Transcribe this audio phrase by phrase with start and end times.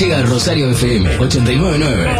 [0.00, 2.16] Llega Rosario FM 899.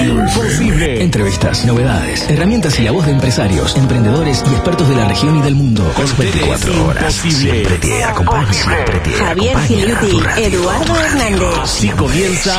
[0.00, 1.02] Imposible.
[1.02, 5.42] Entrevistas, novedades, herramientas y la voz de empresarios, emprendedores y expertos de la región y
[5.42, 5.82] del mundo.
[5.94, 7.02] Con ustedes, 24 horas.
[7.02, 7.50] imposible.
[7.52, 8.52] Siempre te acompaña.
[8.54, 10.20] Siempre te Javier Giliuti.
[10.38, 11.48] Eduardo Hernández.
[11.66, 12.54] Si comienza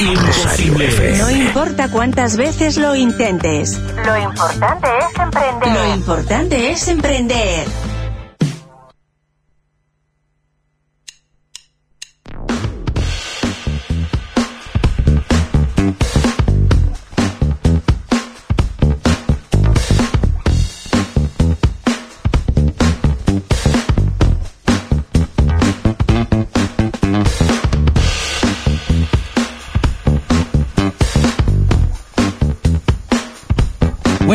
[0.00, 1.18] Imposible.
[1.18, 3.78] No importa cuántas veces lo intentes.
[4.06, 5.68] Lo importante es emprender.
[5.74, 7.87] Lo importante es emprender.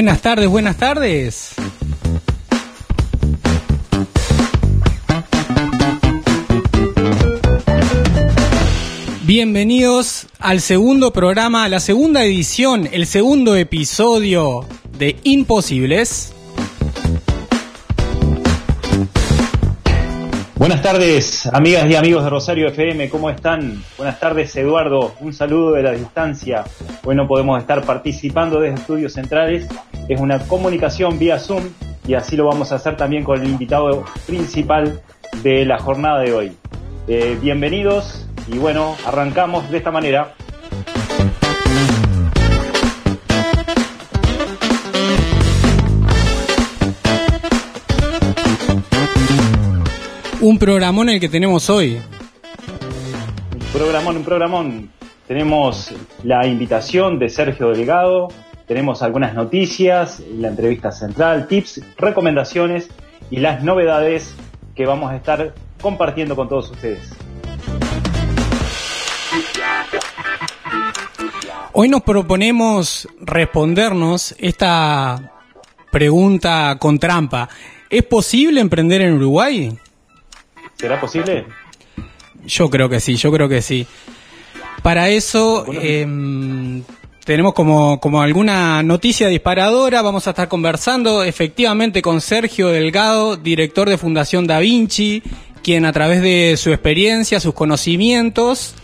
[0.04, 1.54] Buenas tardes, buenas tardes.
[9.22, 14.66] Bienvenidos al segundo programa, la segunda edición, el segundo episodio
[14.98, 16.34] de Imposibles.
[20.64, 23.84] Buenas tardes, amigas y amigos de Rosario FM, ¿cómo están?
[23.98, 26.64] Buenas tardes, Eduardo, un saludo de la distancia.
[27.04, 29.68] Hoy no podemos estar participando desde estudios centrales,
[30.08, 31.64] es una comunicación vía Zoom
[32.08, 35.02] y así lo vamos a hacer también con el invitado principal
[35.42, 36.52] de la jornada de hoy.
[37.08, 40.34] Eh, bienvenidos y bueno, arrancamos de esta manera.
[50.42, 52.02] Un programón el que tenemos hoy.
[53.54, 54.90] Un programón, un programón.
[55.26, 55.94] Tenemos
[56.24, 58.28] la invitación de Sergio Delgado,
[58.74, 62.90] tenemos algunas noticias, la entrevista central, tips, recomendaciones
[63.30, 64.34] y las novedades
[64.74, 67.08] que vamos a estar compartiendo con todos ustedes.
[71.74, 75.34] Hoy nos proponemos respondernos esta
[75.92, 77.50] pregunta con trampa.
[77.92, 79.78] ¿Es posible emprender en Uruguay?
[80.80, 81.46] ¿Será posible?
[82.48, 83.86] Yo creo que sí, yo creo que sí.
[84.82, 86.84] Para eso em,
[87.26, 93.90] tenemos como, como alguna noticia disparadora, vamos a estar conversando efectivamente con Sergio Delgado, director
[93.90, 95.24] de Fundación Da Vinci,
[95.62, 98.76] quien a través de su experiencia, sus conocimientos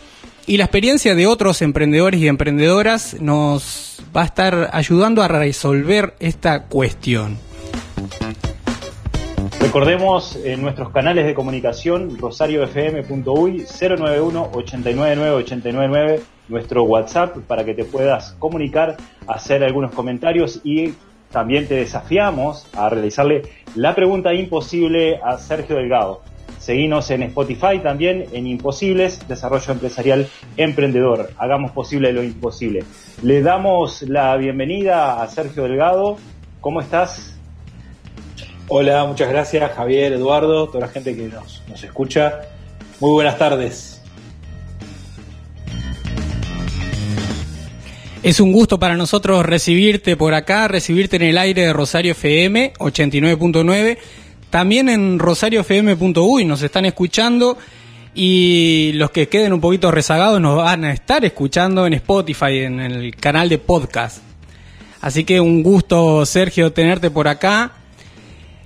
[0.48, 6.16] y la experiencia de otros emprendedores y emprendedoras nos va a estar ayudando a resolver
[6.20, 7.38] esta cuestión.
[9.60, 18.98] Recordemos en nuestros canales de comunicación rosariofm.uy 091-899-899, nuestro WhatsApp para que te puedas comunicar,
[19.28, 20.94] hacer algunos comentarios y
[21.32, 23.44] también te desafiamos a realizarle
[23.76, 26.22] la pregunta imposible a Sergio Delgado.
[26.58, 30.28] Seguinos en Spotify también en Imposibles, Desarrollo Empresarial
[30.58, 31.30] Emprendedor.
[31.38, 32.84] Hagamos posible lo imposible.
[33.24, 36.18] Le damos la bienvenida a Sergio Delgado.
[36.60, 37.38] ¿Cómo estás?
[38.68, 42.42] Hola, muchas gracias Javier, Eduardo, toda la gente que nos, nos escucha.
[43.00, 43.99] Muy buenas tardes.
[48.22, 52.74] Es un gusto para nosotros recibirte por acá, recibirte en el aire de Rosario FM
[52.78, 53.98] 89.9,
[54.50, 57.58] también en rosariofm.uy nos están escuchando
[58.14, 62.82] y los que queden un poquito rezagados nos van a estar escuchando en Spotify, en
[62.82, 64.22] el canal de podcast.
[65.00, 67.72] Así que un gusto, Sergio, tenerte por acá.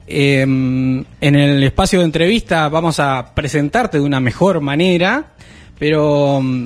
[0.07, 5.33] Eh, en el espacio de entrevista vamos a presentarte de una mejor manera,
[5.77, 6.65] pero mm,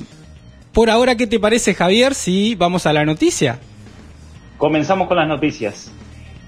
[0.72, 3.58] por ahora, ¿qué te parece, Javier, si vamos a la noticia?
[4.56, 5.92] Comenzamos con las noticias.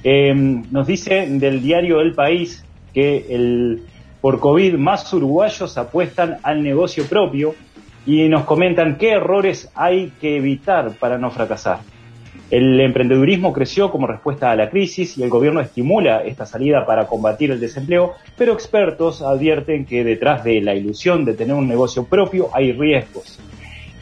[0.03, 3.83] Eh, nos dice del diario El País que el,
[4.21, 7.55] por COVID más uruguayos apuestan al negocio propio
[8.07, 11.81] y nos comentan qué errores hay que evitar para no fracasar.
[12.51, 17.07] El emprendedurismo creció como respuesta a la crisis y el gobierno estimula esta salida para
[17.07, 22.05] combatir el desempleo, pero expertos advierten que detrás de la ilusión de tener un negocio
[22.05, 23.39] propio hay riesgos.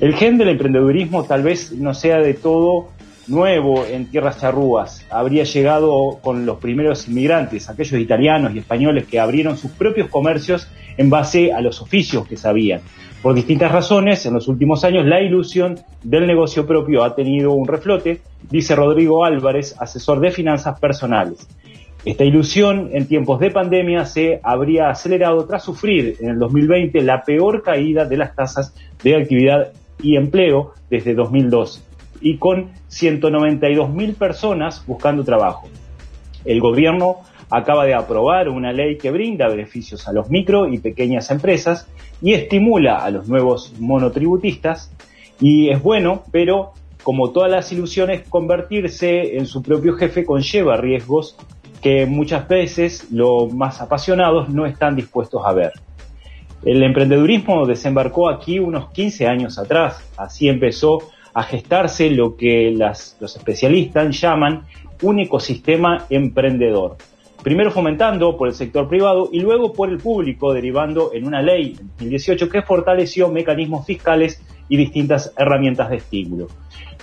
[0.01, 2.91] El gen del emprendedurismo tal vez no sea de todo
[3.27, 5.05] nuevo en tierras charrúas.
[5.11, 10.69] Habría llegado con los primeros inmigrantes, aquellos italianos y españoles que abrieron sus propios comercios
[10.97, 12.81] en base a los oficios que sabían.
[13.23, 17.67] Por distintas razones, en los últimos años la ilusión del negocio propio ha tenido un
[17.67, 21.49] reflote, dice Rodrigo Álvarez, asesor de finanzas personales.
[22.05, 27.23] Esta ilusión en tiempos de pandemia se habría acelerado tras sufrir en el 2020 la
[27.23, 28.73] peor caída de las tasas
[29.03, 29.73] de actividad
[30.03, 31.83] y empleo desde 2012
[32.21, 35.69] y con 192 mil personas buscando trabajo.
[36.45, 37.17] El gobierno
[37.51, 41.89] acaba de aprobar una ley que brinda beneficios a los micro y pequeñas empresas
[42.21, 44.91] y estimula a los nuevos monotributistas
[45.41, 46.73] y es bueno, pero
[47.03, 51.37] como todas las ilusiones, convertirse en su propio jefe conlleva riesgos
[51.81, 55.73] que muchas veces los más apasionados no están dispuestos a ver.
[56.65, 60.99] El emprendedurismo desembarcó aquí unos 15 años atrás, así empezó
[61.33, 64.65] a gestarse lo que los especialistas llaman
[65.03, 66.97] un ecosistema emprendedor.
[67.43, 71.77] Primero fomentando por el sector privado y luego por el público, derivando en una ley
[71.79, 76.49] en 2018 que fortaleció mecanismos fiscales y distintas herramientas de estímulo.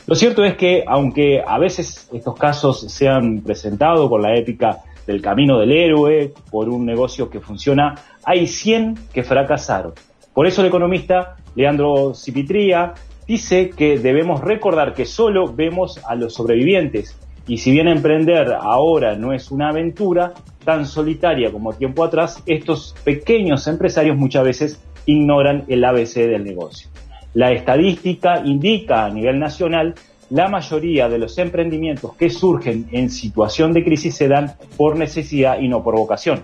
[0.08, 4.84] Lo cierto es que, aunque a veces estos casos se han presentado con la épica
[5.06, 9.94] del camino del héroe, por un negocio que funciona, hay 100 que fracasaron.
[10.34, 12.94] Por eso el economista Leandro Cipitría
[13.28, 17.18] dice que debemos recordar que solo vemos a los sobrevivientes
[17.48, 22.96] y si bien emprender ahora no es una aventura tan solitaria como tiempo atrás, estos
[23.04, 26.90] pequeños empresarios muchas veces ignoran el ABC del negocio.
[27.36, 29.94] La estadística indica a nivel nacional
[30.30, 35.60] la mayoría de los emprendimientos que surgen en situación de crisis se dan por necesidad
[35.60, 36.42] y no por vocación.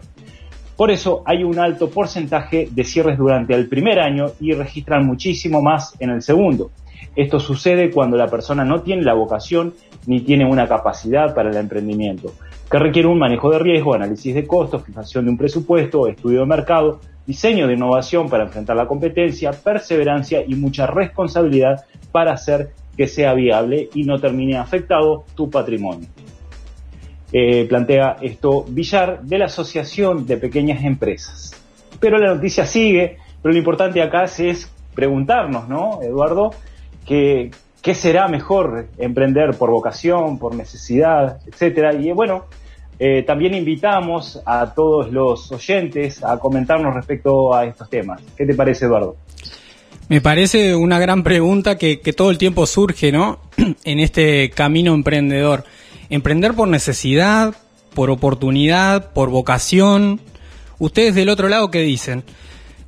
[0.77, 5.61] Por eso hay un alto porcentaje de cierres durante el primer año y registran muchísimo
[5.61, 6.71] más en el segundo.
[7.15, 9.73] Esto sucede cuando la persona no tiene la vocación
[10.07, 12.33] ni tiene una capacidad para el emprendimiento,
[12.69, 16.45] que requiere un manejo de riesgo, análisis de costos, fijación de un presupuesto, estudio de
[16.45, 22.71] mercado, diseño de innovación para enfrentar la competencia, perseverancia y mucha responsabilidad para hacer
[23.01, 26.07] que sea viable y no termine afectado tu patrimonio.
[27.33, 31.59] Eh, plantea esto Villar de la Asociación de Pequeñas Empresas.
[31.99, 36.51] Pero la noticia sigue, pero lo importante acá es preguntarnos, ¿no, Eduardo?
[37.03, 37.49] ¿Qué,
[37.95, 41.95] será mejor emprender por vocación, por necesidad, etcétera?
[41.95, 42.45] Y bueno,
[42.99, 48.21] eh, también invitamos a todos los oyentes a comentarnos respecto a estos temas.
[48.37, 49.15] ¿Qué te parece, Eduardo?
[50.11, 53.39] Me parece una gran pregunta que, todo el tiempo surge, ¿no?
[53.85, 55.63] en este camino emprendedor.
[56.09, 57.55] Emprender por necesidad,
[57.93, 60.19] por oportunidad, por vocación.
[60.79, 62.25] Ustedes del otro lado, ¿qué dicen?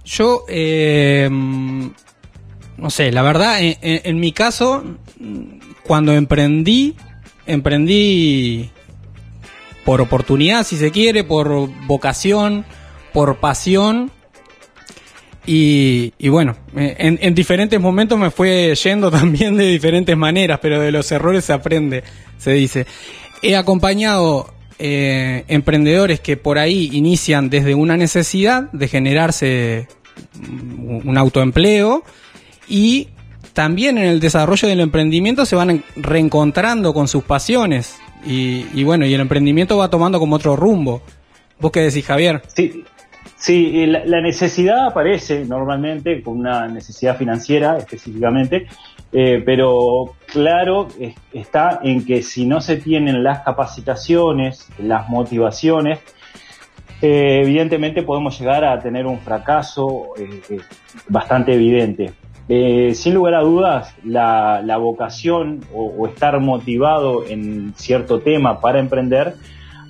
[0.04, 4.84] Yo, eh, no sé, la verdad, en mi caso,
[5.84, 6.94] cuando emprendí,
[7.46, 8.70] emprendí
[9.86, 12.66] por oportunidad, si se quiere, por vocación,
[13.14, 14.12] por pasión.
[15.46, 20.92] Y, bueno, eh, en, diferentes momentos me fue yendo también de diferentes maneras, pero de
[20.92, 22.04] los errores se aprende,
[22.38, 22.86] se dice.
[23.42, 29.88] He acompañado eh, emprendedores que por ahí inician desde una necesidad de generarse
[30.38, 32.04] un autoempleo
[32.68, 33.10] y
[33.54, 37.96] también en el desarrollo del emprendimiento se van reencontrando con sus pasiones.
[38.26, 41.02] Y, bueno, y el emprendimiento va tomando como otro rumbo.
[41.60, 42.42] ¿Vos qué decís, Javier?
[42.56, 42.84] Sí,
[43.44, 48.68] sí la, necesidad aparece normalmente con una necesidad financiera específicamente,
[49.12, 50.88] eh, pero claro
[51.34, 56.00] está en que si no se tienen las capacitaciones, las motivaciones,
[57.02, 60.58] eh, evidentemente podemos llegar a tener un fracaso eh,
[61.10, 62.14] bastante evidente.
[62.48, 69.36] Eh, sin lugar a dudas, la, vocación o, estar motivado en cierto tema para emprender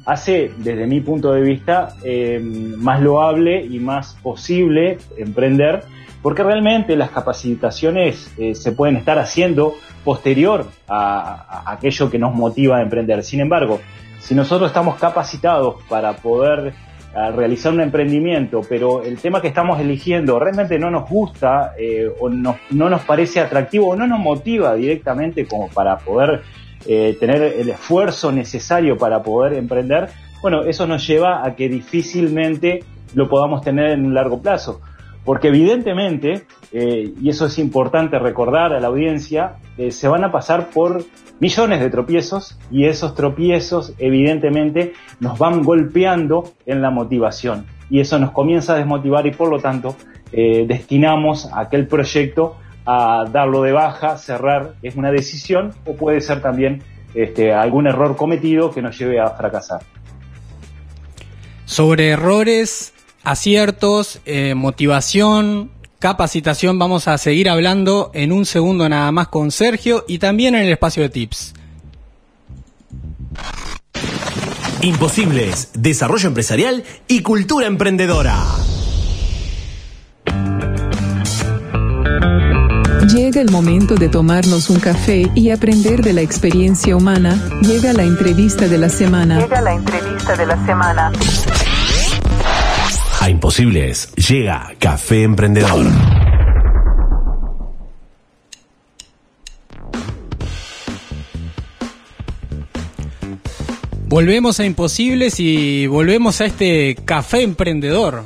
[0.05, 5.83] hace, desde mi punto de vista, eh, más loable y más posible emprender,
[6.21, 12.77] porque realmente las capacitaciones eh, se pueden estar haciendo posterior a, aquello que nos motiva
[12.77, 13.24] a emprender.
[13.24, 13.79] Sin embargo,
[14.19, 16.74] si nosotros estamos capacitados para poder
[17.15, 22.12] a realizar un emprendimiento, pero el tema que estamos eligiendo realmente no nos gusta eh,
[22.19, 26.41] o no, no, nos parece atractivo o no nos motiva directamente como para poder
[26.88, 30.10] eh, tener el esfuerzo necesario para poder emprender,
[30.42, 34.82] bueno, eso nos lleva a que difícilmente lo podamos tener en un largo plazo.
[35.24, 39.56] Porque evidentemente, eh, y eso es importante recordar a la audiencia,
[39.90, 41.04] se van a pasar por
[41.40, 48.18] millones de tropiezos y esos tropiezos evidentemente nos van golpeando en la motivación y eso
[48.18, 49.96] nos comienza a desmotivar y por lo tanto
[50.32, 56.42] eh, destinamos aquel proyecto a darlo de baja, cerrar, es una decisión o puede ser
[56.42, 59.82] también este, algún error cometido que nos lleve a fracasar.
[61.66, 69.30] Sobre errores, aciertos, eh, motivación, capacitación vamos a seguir hablando en un segundo nada más
[69.30, 71.54] con Sergio y también en el espacio de tips.
[74.82, 78.36] Imposibles, desarrollo empresarial y cultura emprendedora.
[83.24, 88.03] Llega el momento de tomarnos un café y aprender de la experiencia humana, llega la
[88.03, 89.39] entrevista de la semana.
[89.39, 91.10] Llega la entrevista de la semana.
[93.22, 95.86] A Imposibles llega Café Emprendedor.
[104.10, 108.25] Volvemos a Imposibles y volvemos a este café emprendedor.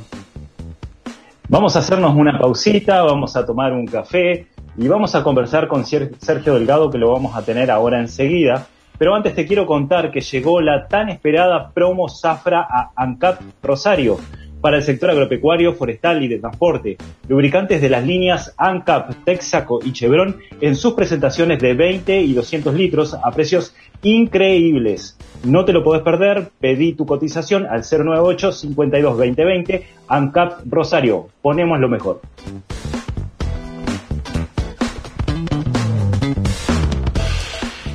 [1.48, 5.84] Vamos a hacernos una pausita, vamos a tomar un café y vamos a conversar con
[5.84, 8.68] Sergio Delgado que lo vamos a tener ahora enseguida.
[8.96, 14.18] Pero antes te quiero contar que llegó la tan esperada promo Zafra a ANCAP Rosario
[14.60, 16.96] para el sector agropecuario, forestal y de transporte.
[17.28, 22.74] Lubricantes de las líneas ANCAP, Texaco y Chevron en sus presentaciones de 20 y 200
[22.74, 25.16] litros a precios increíbles.
[25.44, 31.28] No te lo podés perder, pedí tu cotización al 098 52 2020 ANCAP Rosario.
[31.42, 32.20] Ponemos lo mejor.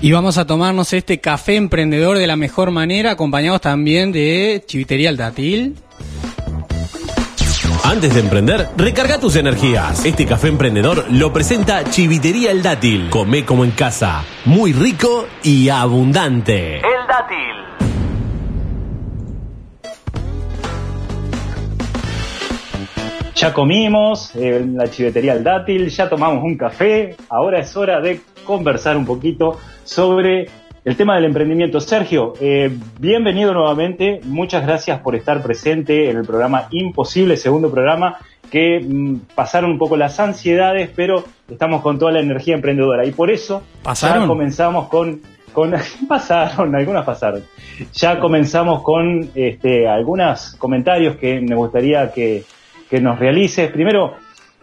[0.03, 5.09] Y vamos a tomarnos este café emprendedor de la mejor manera, acompañados también de Chivitería
[5.09, 5.77] El Dátil.
[7.85, 10.03] Antes de emprender, recarga tus energías.
[10.03, 13.09] Este café emprendedor lo presenta Chivitería El Dátil.
[13.09, 14.25] Come como en casa.
[14.43, 16.79] Muy rico y abundante.
[16.79, 17.37] El dátil.
[23.35, 28.19] Ya comimos en la chivetería El Dátil, ya tomamos un café, ahora es hora de
[28.43, 30.49] conversar un poquito sobre
[30.85, 31.79] el tema del emprendimiento.
[31.79, 38.17] Sergio, eh, bienvenido nuevamente, muchas gracias por estar presente en el programa Imposible, segundo programa,
[38.51, 43.11] que mm, pasaron un poco las ansiedades, pero estamos con toda la energía emprendedora y
[43.11, 44.23] por eso ¿Pasaron?
[44.23, 45.21] ya comenzamos con...
[45.53, 45.73] con
[46.07, 47.43] pasaron, algunas pasaron.
[47.93, 52.43] Ya comenzamos con este, algunos comentarios que me gustaría que,
[52.89, 53.71] que nos realices.
[53.71, 54.15] Primero,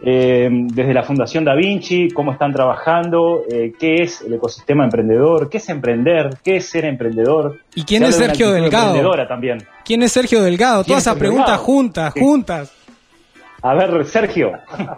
[0.03, 5.49] eh, desde la Fundación Da Vinci, cómo están trabajando, eh, qué es el ecosistema emprendedor,
[5.49, 7.59] qué es emprender, qué es ser emprendedor.
[7.75, 8.85] ¿Y quién Se es de Sergio Delgado?
[8.87, 9.59] emprendedora también.
[9.85, 10.83] ¿Quién es Sergio Delgado?
[10.83, 12.19] ¿Quién Todas es esas preguntas juntas, Sí.
[12.19, 12.73] juntas.
[13.61, 14.51] A ver, Sergio.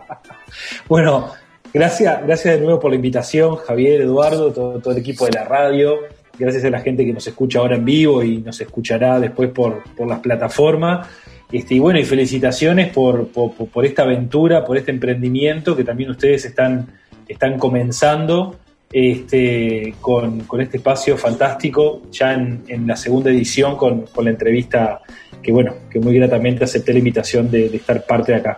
[0.88, 1.32] Bueno,
[1.74, 5.44] gracias, gracias de nuevo por la invitación, Javier, Eduardo, todo, todo el equipo de la
[5.46, 5.96] radio.
[6.38, 9.84] Gracias a la gente que nos escucha ahora en vivo y nos escuchará después por,
[9.96, 11.08] por las plataformas.
[11.54, 16.46] Este, y bueno, y felicitaciones por, por, esta aventura, por este emprendimiento que también ustedes
[16.46, 16.88] están,
[17.28, 18.56] están comenzando
[18.92, 24.32] este, con, con este espacio fantástico, ya en, en la segunda edición con, con la
[24.32, 25.02] entrevista
[25.44, 28.58] que bueno, que muy gratamente acepté la invitación de, estar parte de acá.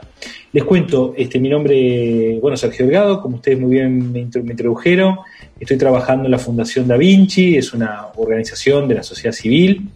[0.53, 5.17] Les cuento, este, mi nombre, bueno, Sergio Delgado, como ustedes muy bien me introdujeron,
[5.59, 9.89] estoy trabajando en la Fundación Da Vinci, es una organización de la sociedad civil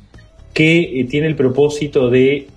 [0.53, 2.47] que eh, tiene el propósito de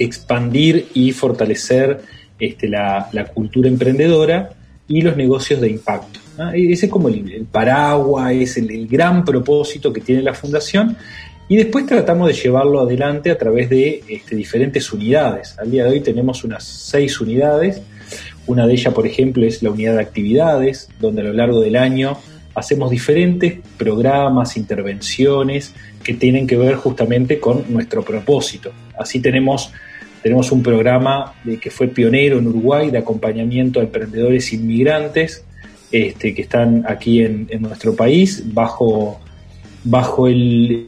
[0.00, 2.00] expandir y fortalecer
[2.38, 4.50] este, la, cultura emprendedora
[4.88, 6.18] y los negocios de impacto.
[6.54, 10.96] E- Ese es como el, paraguas, es el, el gran propósito que tiene la fundación
[11.50, 15.56] y después tratamos de llevarlo adelante a través de este, diferentes unidades.
[15.58, 17.82] Al día de hoy tenemos unas seis unidades.
[18.46, 21.74] Una de ellas, por ejemplo, es la unidad de actividades, donde a lo largo del
[21.74, 22.16] año
[22.54, 28.70] hacemos diferentes programas, intervenciones que tienen que ver justamente con nuestro propósito.
[28.96, 29.72] Así tenemos,
[30.22, 35.44] tenemos un programa de, que fue pionero en Uruguay de acompañamiento a emprendedores inmigrantes
[35.90, 39.20] este, que están aquí en, nuestro país bajo
[39.82, 40.84] bajo el,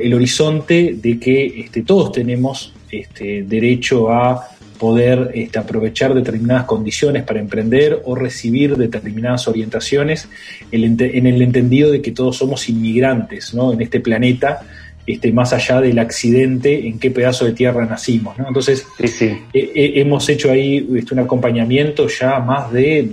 [0.00, 7.22] el- horizonte de que este, todos tenemos este, derecho a poder este, aprovechar determinadas condiciones
[7.24, 10.26] para emprender o recibir determinadas orientaciones
[10.72, 13.74] en el entendido de que todos somos inmigrantes ¿no?
[13.74, 14.62] en este planeta,
[15.12, 18.38] este, más allá del accidente en qué pedazo de tierra nacimos.
[18.38, 18.48] ¿no?
[18.48, 19.24] Entonces, Sí, sí.
[19.52, 23.10] eh, eh, hemos hecho ahí este, un acompañamiento ya a más de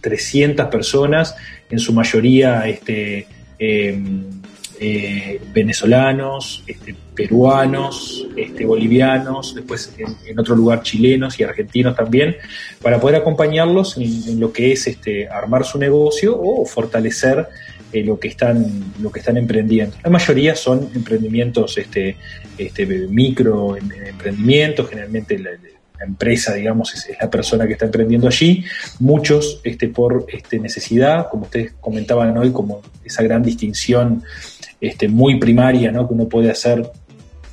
[0.00, 1.34] 300 personas,
[1.70, 3.26] en su mayoría este,
[3.58, 3.98] eh,
[4.82, 12.36] eh, venezolanos, este, peruanos, este, bolivianos, después en, en otro lugar chilenos y argentinos también,
[12.82, 17.46] para poder acompañarlos en, en lo que es este, armar su negocio o fortalecer
[17.92, 19.96] eh, lo que están lo que están emprendiendo.
[20.04, 22.16] La mayoría son emprendimientos este,
[22.56, 25.50] este, micro em- emprendimientos, generalmente la,
[26.02, 28.64] empresa, digamos, es, es la persona que está emprendiendo allí,
[29.00, 34.22] muchos este, por este, necesidad, como ustedes comentaban hoy, como esa gran distinción
[34.80, 36.08] este, muy primaria ¿no?
[36.08, 36.90] que uno puede hacer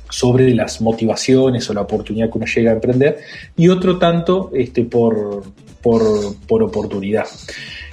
[0.08, 3.18] sobre las motivaciones o la oportunidad que uno llega a emprender,
[3.56, 5.44] y otro tanto este, por,
[5.82, 7.26] por, por oportunidad.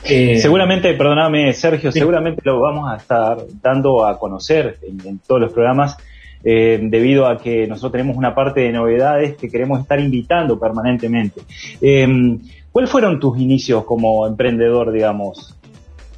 [0.07, 5.41] Eh, Seguramente, perdóname Sergio, seguramente lo vamos a estar dando a conocer en, en todos
[5.41, 5.97] los programas,
[6.43, 11.41] eh, debido a que nosotros tenemos una parte de novedades que queremos estar invitando permanentemente.
[11.81, 12.37] Eh,
[12.71, 15.55] ¿Cuáles fueron tus inicios como emprendedor, digamos?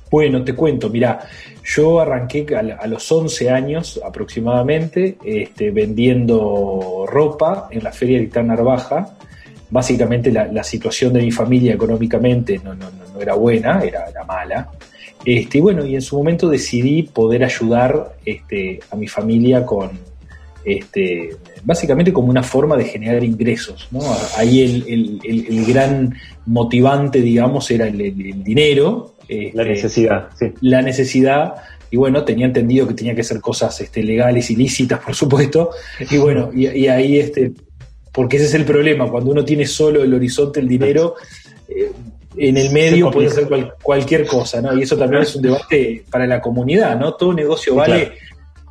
[0.10, 1.20] Bueno, te cuento, mira,
[1.64, 8.44] yo arranqué a, a los 11 años aproximadamente este, vendiendo ropa en la feria de
[8.44, 9.18] Narvaja.
[9.70, 14.24] Básicamente la, la, situación de mi familia económicamente no, no, no era buena, era, era
[14.24, 14.70] mala.
[15.26, 19.92] Este, bueno, y en su momento decidí poder ayudar este, a mi familia con,
[20.64, 21.32] este,
[21.64, 23.88] básicamente como una forma de generar ingresos.
[23.92, 24.02] ¿no?
[24.38, 27.98] Ahí el, el, el, gran motivante, digamos, era el,
[28.44, 29.16] dinero.
[29.28, 30.54] la este, necesidad, sí.
[30.62, 31.56] La necesidad.
[31.90, 35.72] Y bueno, tenía entendido que tenía que ser cosas este, legales, ilícitas, por supuesto.
[36.10, 37.54] Y bueno, y, y ahí, este,
[38.18, 41.14] porque ese es el problema, cuando uno tiene solo el horizonte, el dinero,
[41.70, 41.92] eh,
[42.36, 44.76] en el medio puede ser cual, cualquier cosa, ¿no?
[44.76, 47.14] Y eso también es un debate para la comunidad, ¿no?
[47.14, 48.16] Todo negocio vale, claro.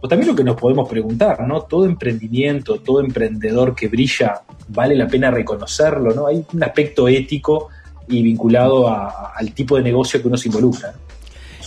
[0.00, 1.62] o también lo que nos podemos preguntar, ¿no?
[1.62, 6.26] Todo emprendimiento, todo emprendedor que brilla, vale la pena reconocerlo, ¿no?
[6.26, 7.68] Hay un aspecto ético
[8.08, 10.92] y vinculado a, al tipo de negocio que uno se involucra.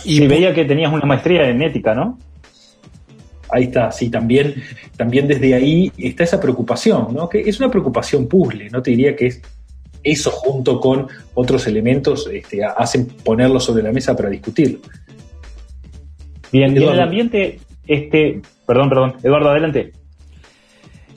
[0.04, 2.18] Y sí, veía que tenías una maestría en ética, ¿no?
[3.52, 4.54] Ahí está, sí, también,
[4.96, 7.28] también desde ahí está esa preocupación, ¿no?
[7.28, 9.42] Que es una preocupación puzzle, no te diría que es
[10.02, 14.78] eso junto con otros elementos este, hacen ponerlo sobre la mesa para discutirlo.
[16.52, 16.92] Bien, Eduardo.
[16.92, 19.92] en el ambiente, este, perdón, perdón, Eduardo, adelante.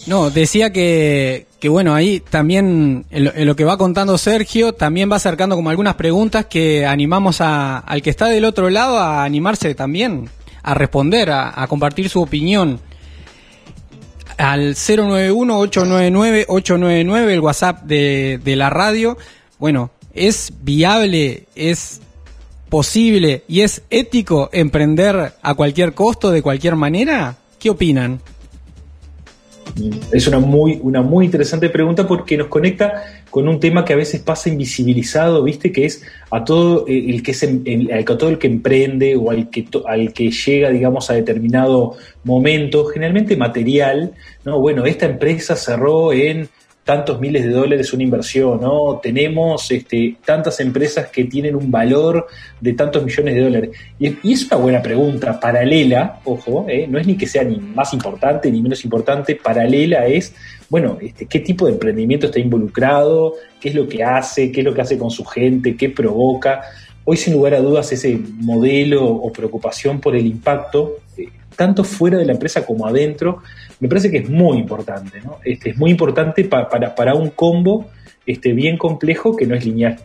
[0.06, 4.74] No, decía que, que bueno, ahí también en lo, en lo, que va contando Sergio,
[4.74, 8.98] también va acercando como algunas preguntas que animamos a, al que está del otro lado
[8.98, 10.30] a animarse también,
[10.64, 12.80] a responder, a, compartir su opinión
[14.38, 19.18] al 091-899-899, el WhatsApp de, de, la radio.
[19.60, 22.02] Bueno, ¿es viable, es
[22.70, 27.38] posible y es ético emprender a cualquier costo, de cualquier manera?
[27.60, 28.20] ¿Qué opinan?
[30.12, 33.04] Es una muy, una muy interesante pregunta porque nos conecta
[33.34, 35.72] con un tema que a veces pasa invisibilizado, ¿viste?
[35.72, 39.50] Que es a todo el que es el, a todo el que emprende o al
[39.50, 44.12] que al que llega, digamos, a determinado momento, generalmente material,
[44.46, 44.60] ¿no?
[44.60, 46.48] Bueno, esta empresa cerró en
[46.84, 49.00] tantos miles de dólares una inversión, ¿no?
[49.02, 52.28] Tenemos este, tantas empresas que tienen un valor
[52.60, 53.70] de tantos millones de dólares.
[54.00, 56.86] Y, es una buena pregunta, paralela, ojo, ¿eh?
[56.88, 60.36] no es ni que sea ni más importante ni menos importante, paralela es,
[60.70, 64.66] bueno, este, qué tipo de emprendimiento está involucrado, qué es lo que hace, qué es
[64.66, 66.64] lo que hace con su gente, qué provoca.
[67.06, 72.18] Hoy, sin lugar a dudas, ese modelo o preocupación por el impacto, eh, tanto fuera
[72.18, 73.42] de la empresa como adentro,
[73.80, 75.40] me parece que es muy importante, ¿no?
[75.44, 77.90] Este, es muy importante pa, para, para un combo
[78.26, 80.00] este, bien complejo que no es lineal.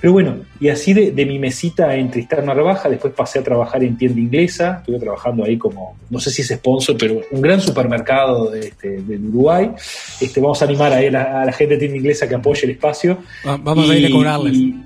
[0.00, 3.84] Pero bueno, y así de, de mi mesita en Tristán Narvaja, después pasé a trabajar
[3.84, 7.60] en tienda inglesa, estuve trabajando ahí como, no sé si es sponsor, pero un gran
[7.60, 9.70] supermercado de, este, de Uruguay.
[10.20, 12.70] Este, vamos a animar a, la, a la gente de tienda inglesa que apoye el
[12.70, 13.18] espacio.
[13.44, 14.54] Vamos y, a ir a cobrarles.
[14.54, 14.76] Y,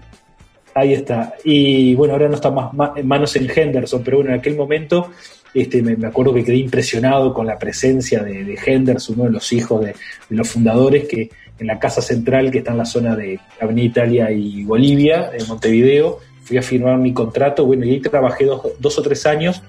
[0.74, 1.34] ahí está.
[1.44, 5.10] Y bueno, ahora no está más, en manos en Henderson, pero bueno, en aquel momento
[5.54, 9.30] este, me, me, acuerdo que quedé impresionado con la presencia de, de Henderson, uno de
[9.30, 9.94] los hijos de,
[10.28, 13.86] de, los fundadores, que en la casa central que está en la zona de Avenida
[13.86, 18.62] Italia y Bolivia, en Montevideo, fui a firmar mi contrato, bueno, y ahí trabajé dos,
[18.78, 19.62] dos o tres años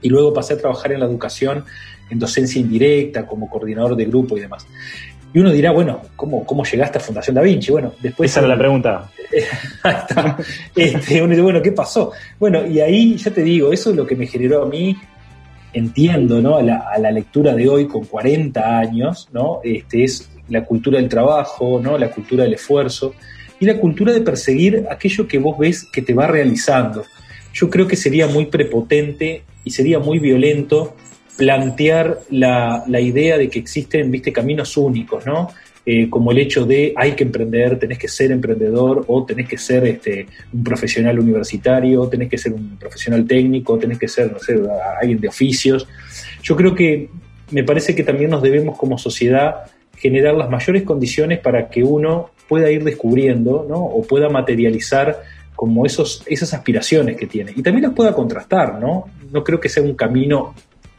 [0.00, 1.64] y luego pasé a trabajar en la educación,
[2.10, 4.66] en docencia indirecta, como coordinador de grupo y demás.
[5.34, 7.70] Y uno dirá, bueno, ¿cómo, cómo llegaste a Fundación Da Vinci?
[7.70, 8.30] Bueno, después...
[8.30, 9.10] Esa era la pregunta.
[10.76, 12.12] este, uno dice, bueno, ¿qué pasó?
[12.38, 14.96] Bueno, y ahí ya te digo, eso es lo que me generó a mí
[15.72, 16.56] entiendo ¿no?
[16.56, 19.60] a, la, lectura de hoy con 40 años, ¿no?
[19.62, 21.98] Este, es la cultura del trabajo, ¿no?
[21.98, 23.14] la cultura del esfuerzo
[23.58, 27.04] y la cultura de perseguir aquello que vos ves que te va realizando.
[27.52, 30.94] Yo creo que sería muy prepotente y sería muy violento
[31.36, 35.50] plantear la, la idea de que existen viste, caminos únicos, ¿no?
[35.88, 39.56] Eh, como el hecho de hay que emprender, tenés que ser emprendedor o tenés que
[39.56, 44.40] ser este, un profesional universitario, tenés que ser un profesional técnico, tenés que ser, no
[44.40, 44.60] sé,
[45.00, 45.86] alguien de oficios.
[46.42, 47.08] Yo creo que
[47.52, 52.30] me parece que también nos debemos como sociedad generar las mayores condiciones para que uno
[52.48, 53.76] pueda ir descubriendo ¿no?
[53.76, 55.22] o pueda materializar
[55.54, 59.06] como esos, esas aspiraciones que tiene y también las pueda contrastar, ¿no?
[59.32, 60.54] No creo que sea un camino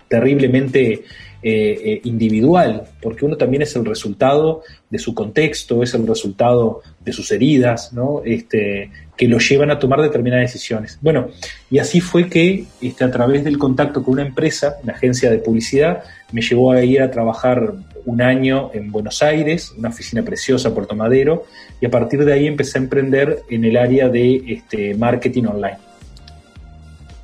[0.08, 1.04] terriblemente
[1.44, 6.82] eh, eh, individual, porque uno también es el resultado de su contexto, es el resultado
[7.04, 8.22] de sus heridas, ¿no?
[8.26, 10.98] Este, que lo llevan a tomar determinadas decisiones.
[11.02, 11.30] Bueno,
[11.70, 15.40] y así fue que este, a través del contacto con una empresa, una agencia de
[15.40, 17.74] publicidad, me llevó a ir a trabajar
[18.06, 21.46] un año en Buenos Aires, una oficina preciosa, Puerto Madero,
[21.82, 25.87] y a partir de ahí empecé a emprender en el área de este, marketing online.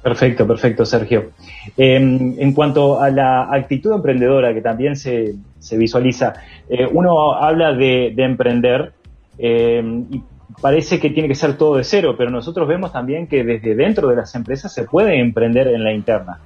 [0.03, 1.31] Perfecto, perfecto, Sergio.
[1.77, 6.33] Eh, en cuanto a la actitud emprendedora que también se, se visualiza,
[6.69, 8.91] eh, uno habla de, de emprender
[9.37, 10.21] eh, y
[10.61, 14.09] parece que tiene que ser todo de cero, pero nosotros vemos también que desde dentro
[14.09, 16.39] de las empresas se puede emprender en la interna.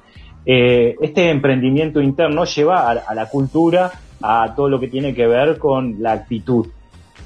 [0.46, 3.92] Eh, este emprendimiento interno lleva a, a, la cultura,
[4.22, 6.68] a todo lo que tiene que ver con la actitud.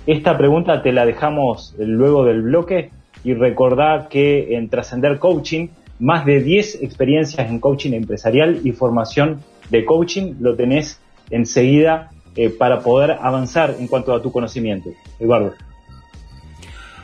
[0.08, 2.90] Esta pregunta te la dejamos luego del bloque
[3.26, 5.68] y recordá que en Trascender Coaching,
[6.02, 12.50] más de 10 experiencias en coaching empresarial y formación de coaching lo tenés enseguida eh,
[12.50, 14.90] para poder avanzar en cuanto a tu conocimiento.
[15.20, 15.54] Eduardo.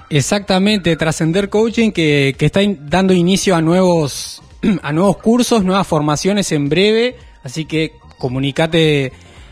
[0.10, 4.41] Exactamente, Trascender Coaching que, que está dando inicio a nuevos,
[4.81, 9.12] a nuevos cursos, nuevas formaciones en breve, así que comunicate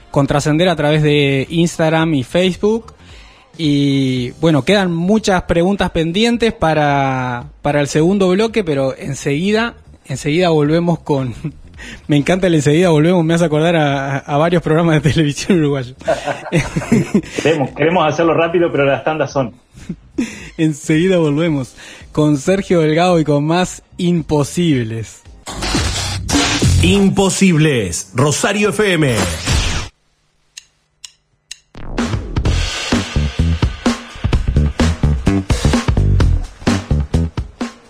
[0.09, 2.94] con Trascender a través de Instagram y Facebook.
[3.57, 10.99] Y bueno, quedan muchas preguntas pendientes para, para el segundo bloque, pero enseguida, enseguida volvemos
[10.99, 11.33] con,
[12.07, 15.95] me encanta el enseguida volvemos, me hace acordar a, a varios programas de televisión uruguayo.
[17.43, 19.53] queremos, queremos hacerlo rápido, pero las tandas son.
[20.57, 21.75] enseguida volvemos
[22.11, 25.21] con Sergio Delgado y con más Imposibles.
[26.81, 29.15] Imposibles, Rosario FM.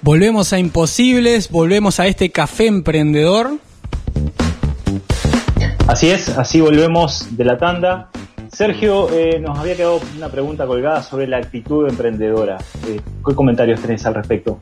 [0.06, 3.58] Volvemos a Imposibles, volvemos a este café emprendedor.
[5.88, 8.12] Así es, así volvemos de la tanda.
[8.54, 12.60] Sergio, eh, nos había quedado una pregunta colgada sobre la actitud emprendedora.
[12.88, 14.60] Eh, ¿Qué comentarios tenés al respecto?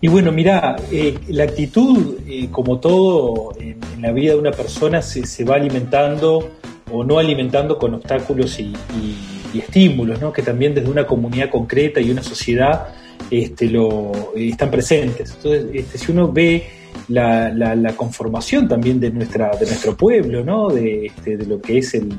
[0.00, 4.52] Y bueno, mira, eh, la actitud, eh, como todo en, en, la vida de una
[4.52, 6.52] persona, se, se, va alimentando
[6.90, 9.18] o no alimentando con obstáculos y, y,
[9.52, 10.32] y estímulos, ¿no?
[10.32, 12.88] que también desde una comunidad concreta y una sociedad
[13.30, 15.34] este, lo, están presentes.
[15.36, 16.64] Entonces, este, si uno ve
[17.08, 20.68] la, la, la, conformación también de, nuestra, de nuestro pueblo, ¿no?
[20.68, 22.12] de, este, de lo que es el,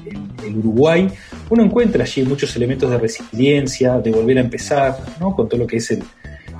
[0.57, 1.07] Uruguay,
[1.49, 5.35] uno encuentra allí muchos elementos de resiliencia, de volver a empezar, ¿no?
[5.35, 6.03] con todo lo que es el,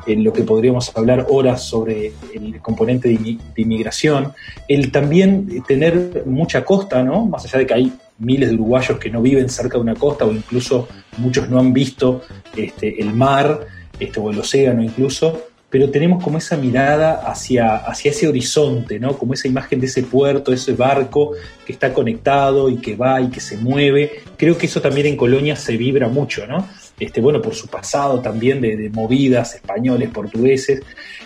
[0.05, 4.33] en lo que podríamos hablar horas sobre el componente de, de, inmigración,
[4.67, 7.25] el también tener mucha costa, ¿no?
[7.25, 10.25] Más allá de que hay miles de uruguayos que no viven cerca de una costa
[10.25, 12.21] o incluso muchos no han visto
[12.55, 13.67] este, el mar
[13.99, 19.17] este, o el océano incluso, pero tenemos como esa mirada hacia, hacia ese horizonte, ¿no?
[19.17, 21.33] Como esa imagen de ese puerto, ese barco
[21.65, 24.23] que está conectado y que va y que se mueve.
[24.35, 26.67] Creo que eso también en Colonia se vibra mucho, ¿no?
[26.99, 30.81] Este, bueno, por su pasado también de, de movidas españoles, portugueses.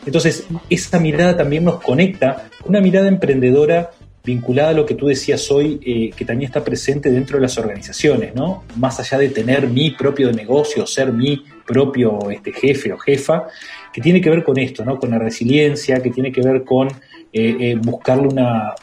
[0.06, 3.92] Entonces, esa mirada también nos conecta, una mirada emprendedora
[4.24, 7.58] vinculada a lo que tú decías hoy, eh, que también está presente dentro de las
[7.58, 8.64] organizaciones, ¿no?
[8.78, 13.48] Más allá de tener mi propio negocio, ser mi propio este, jefe o jefa,
[13.94, 14.98] que tiene que ver con esto, ¿no?
[14.98, 18.76] Con la resiliencia, que tiene que ver con eh, eh, buscarle una,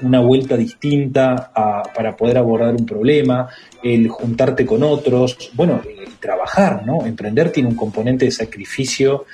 [0.00, 3.48] una, vuelta distinta a, para poder abordar un problema,
[3.82, 7.04] el juntarte con otros, bueno, el trabajar, ¿no?
[7.04, 9.24] Emprender tiene un componente de sacrificio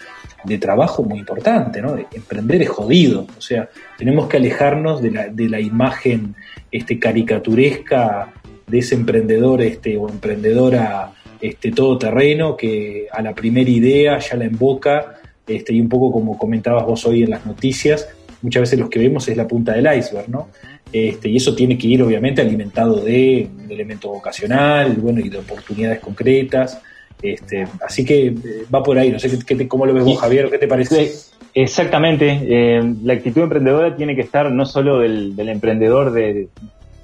[0.45, 1.97] de trabajo muy importante, ¿no?
[2.13, 6.35] Emprender es jodido, o sea, tenemos que alejarnos de la, de la imagen
[6.71, 8.33] este, caricaturesca
[8.67, 14.45] de ese emprendedor este, o emprendedora este, todoterreno que a la primera idea ya la
[14.45, 18.09] emboca, este, y un poco como comentabas vos hoy en las noticias,
[18.43, 20.51] muchas veces lo que vemos es la punta del iceberg, ¿no?
[20.93, 25.39] Este, y eso tiene que ir obviamente alimentado de un elemento vocacional, bueno, y de
[25.39, 26.81] oportunidades concretas,
[27.21, 28.35] este, así que eh,
[28.73, 31.11] va por ahí, no sé qué, qué, cómo lo ves vos, Javier, ¿qué te parece?
[31.55, 36.49] Exactamente, eh, la actitud emprendedora tiene que estar no solo del, del emprendedor de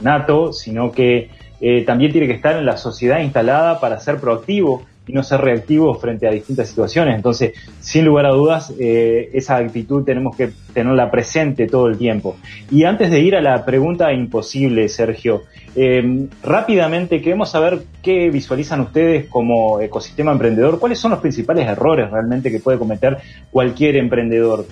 [0.01, 1.29] nato, sino que
[1.61, 5.41] eh, también tiene que estar en la sociedad instalada para ser proactivo y no ser
[5.41, 7.17] reactivo frente a distintas situaciones.
[7.17, 12.37] Entonces, sin lugar a dudas, eh, esa actitud tenemos que tenerla presente todo el tiempo.
[12.71, 15.45] Y antes de ir a la pregunta imposible, Sergio,
[15.75, 22.11] eh, rápidamente queremos saber qué visualizan ustedes como ecosistema emprendedor, cuáles son los principales errores
[22.11, 23.17] realmente que puede cometer
[23.51, 24.67] cualquier emprendedor.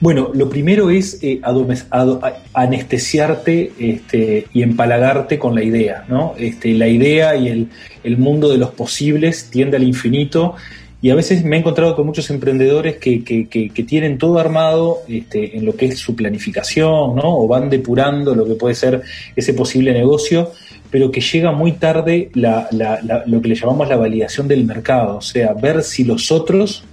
[0.00, 1.40] Bueno, lo primero es eh,
[2.52, 6.34] anestesiarte este, y empalagarte con la idea, ¿no?
[6.38, 10.54] Este, la idea y el, mundo de los posibles tiende al infinito
[11.02, 13.22] y a veces me he encontrado con muchos emprendedores que,
[13.86, 17.22] tienen todo armado este, en lo que es su planificación, ¿no?
[17.24, 19.02] O van depurando lo que puede ser
[19.34, 20.50] ese posible negocio,
[20.90, 25.54] pero que llega muy tarde lo que le llamamos la validación del mercado, o sea,
[25.54, 26.84] ver si los otros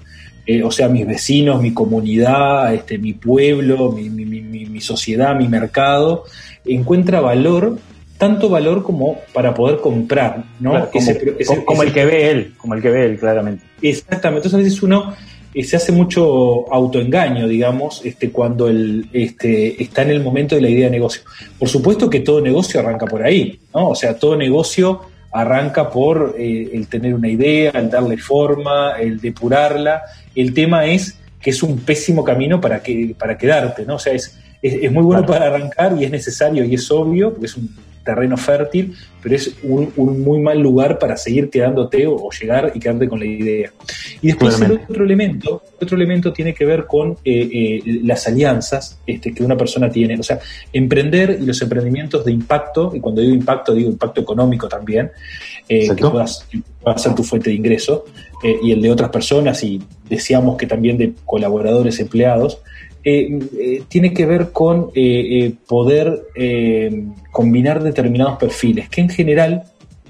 [0.48, 5.36] eh, o sea, mis vecinos, mi comunidad, este, mi pueblo, mi, mi, mi, mi, sociedad,
[5.36, 6.24] mi mercado,
[6.64, 7.78] encuentra valor,
[8.18, 10.72] tanto valor como para poder comprar, ¿no?
[10.72, 13.20] Claro, como, ese, ese, como ese, el que ve él, como el que ve él,
[13.20, 13.66] claramente.
[13.82, 15.14] Exactamente, entonces a veces uno
[15.54, 20.62] eh, se hace mucho autoengaño, digamos, este, cuando el, este, está en el momento de
[20.62, 21.24] la idea de negocio.
[21.60, 23.90] Por supuesto que todo negocio arranca por ahí, ¿no?
[23.90, 25.02] O sea, todo negocio
[25.32, 30.04] arranca por eh, el tener una idea, el darle forma, el depurarla.
[30.36, 33.96] El tema es que es un pésimo camino para, que, para quedarte, ¿no?
[33.96, 37.32] O sea, es, es, es muy bueno para arrancar y es necesario y es obvio,
[37.32, 37.76] porque es un
[38.08, 42.72] terreno fértil, pero es un, un muy mal lugar para seguir quedándote o, o, llegar
[42.74, 43.70] y quedarte con la idea.
[44.22, 48.98] Y después el otro elemento, otro elemento tiene que ver con eh, eh, las alianzas
[49.06, 50.18] este, que una persona tiene.
[50.18, 50.40] O sea,
[50.72, 55.12] emprender y los emprendimientos de impacto, y cuando digo impacto digo impacto económico también,
[55.68, 56.48] eh, que puedas,
[56.82, 58.06] pueda ser tu fuente de ingreso,
[58.42, 62.62] eh, y el de otras personas, y deseamos que también de colaboradores empleados,
[63.10, 66.24] eh, eh, tiene que ver con eh, poder
[67.32, 69.64] combinar determinados perfiles que en general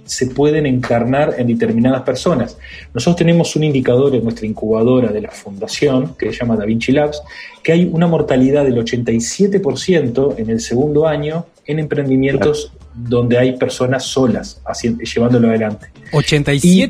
[0.04, 2.58] se pueden encarnar en determinadas personas.
[2.96, 6.92] Nosotros tenemos un indicador en nuestra incubadora de la fundación, que se llama Da Vinci
[6.92, 7.22] Labs,
[7.62, 12.96] que hay una mortalidad del 87% en el segundo año en emprendimientos claro.
[12.96, 15.92] donde hay personas solas haciendo, llevándolo adelante.
[16.12, 16.64] ¿87%?
[16.64, 16.88] Y,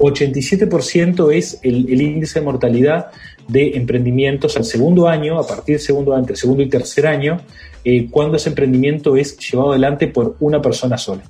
[0.00, 3.08] 87% es el, el, índice de mortalidad
[3.50, 7.40] de emprendimientos al segundo año, a partir del segundo año, entre segundo y tercer año,
[7.84, 11.22] eh, cuando ese emprendimiento es llevado adelante por una persona sola.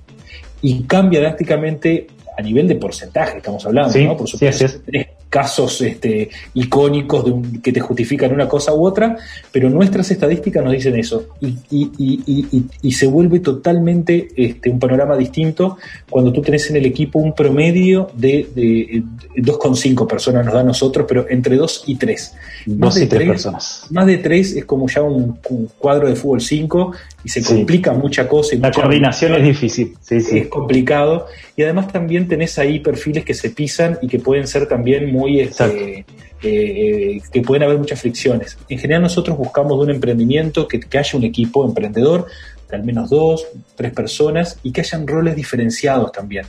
[0.63, 2.07] Y cambia drásticamente
[2.37, 4.17] a nivel de porcentaje, estamos hablando, sí, ¿no?
[4.17, 4.99] Por supuesto, sí, sí.
[5.31, 9.17] Casos este, icónicos de un, que te justifican una cosa u otra,
[9.53, 11.29] pero nuestras estadísticas nos dicen eso.
[11.41, 15.79] Y, y, y, y se vuelve totalmente este, un panorama distinto
[16.11, 19.05] cuando tú tenés en el equipo un promedio de, de,
[19.37, 22.35] de 2,5 personas, nos da a nosotros, pero entre 2 y 3.
[22.77, 23.87] Más de 3 personas.
[23.91, 26.93] Más de 3 es como ya un, un cuadro de fútbol 5
[27.25, 27.55] y se sí.
[27.55, 28.55] complica mucha cosa.
[28.55, 29.95] Y La mucha coordinación es difícil.
[30.01, 30.39] Sí, sí.
[30.39, 31.27] Es complicado.
[31.57, 35.41] Y además también tenés ahí perfiles que se pisan y que pueden ser también muy...
[35.41, 36.05] Este,
[36.43, 38.57] eh, que pueden haber muchas fricciones.
[38.71, 42.29] En general nosotros buscamos de un emprendimiento que, que haya un equipo emprendedor
[42.71, 46.47] de al menos dos, tres personas y que hayan roles diferenciados también.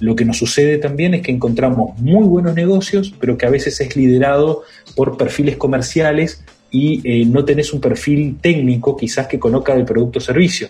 [0.00, 3.80] Lo que nos sucede también es que encontramos muy buenos negocios, pero que a veces
[3.80, 4.62] es liderado
[4.96, 6.42] por perfiles comerciales
[6.74, 10.66] y eh, no tenés un perfil técnico quizás que conozca del producto o servicio.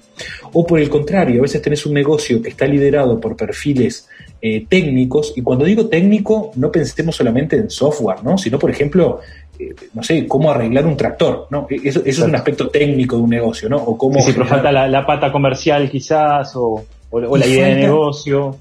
[0.52, 4.06] O por el contrario, a veces tenés un negocio que está liderado por perfiles
[4.42, 8.36] eh, técnicos, y cuando digo técnico, no pensemos solamente en software, ¿no?
[8.36, 9.20] sino, por ejemplo,
[9.58, 11.66] eh, no sé, cómo arreglar un tractor, ¿no?
[11.70, 13.78] Eso, eso es un aspecto técnico de un negocio, ¿no?
[13.78, 17.64] O cómo sí, pero falta la, la, pata comercial quizás, o, o, o la idea
[17.64, 18.56] falta, de negocio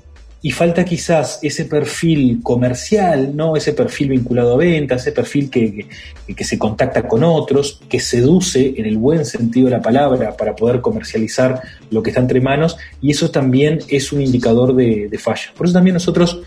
[0.46, 3.56] y falta quizás ese perfil comercial, ¿no?
[3.56, 5.88] Ese perfil vinculado a ventas, ese perfil que,
[6.36, 10.54] que, se contacta con otros, que seduce en el buen sentido de la palabra para
[10.54, 15.18] poder comercializar lo que está entre manos, y eso también es un indicador de, de
[15.18, 15.54] falla.
[15.56, 16.42] Por eso también nosotros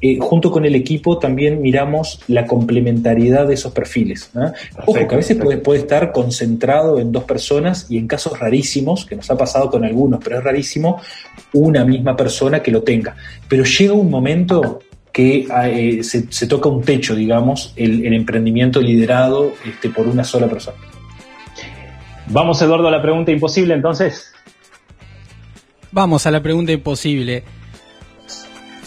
[0.00, 4.30] eh, junto con el equipo también miramos la complementariedad de esos perfiles.
[4.32, 4.52] ¿no?
[4.86, 9.04] Ojo, que a veces puede, puede, estar concentrado en dos personas y en casos rarísimos,
[9.04, 11.00] que nos ha pasado con algunos, pero es rarísimo,
[11.52, 13.16] una misma persona que lo tenga.
[13.48, 14.80] Pero llega un momento
[15.12, 20.22] que eh, se, se, toca un techo, digamos, el, el emprendimiento liderado este, por una
[20.22, 20.76] sola persona.
[22.28, 24.32] Vamos, Eduardo, a la pregunta imposible entonces.
[25.90, 27.42] Vamos a la pregunta imposible.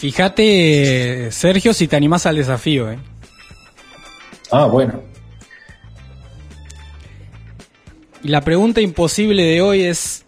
[0.02, 2.90] Fíjate, Sergio, si te animás al desafío.
[2.90, 2.98] ¿eh?
[4.52, 5.04] Ah, bueno.
[8.24, 10.26] Y la pregunta imposible de hoy es,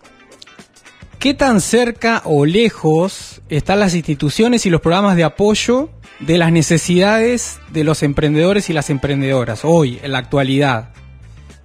[1.17, 6.51] ¿qué tan cerca o lejos están las instituciones y los programas de apoyo de las
[6.51, 10.89] necesidades de los emprendedores y las emprendedoras hoy, en la actualidad?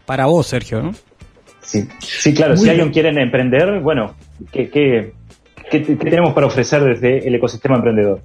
[0.06, 0.94] Para vos, Sergio, ¿no?
[1.60, 4.16] Sí, sí claro, Muy si alguien quiere emprender, bueno,
[4.50, 5.12] ¿qué, qué,
[5.70, 8.20] ¿Qué, ¿Qué, tenemos para ofrecer desde el ecosistema emprendedor?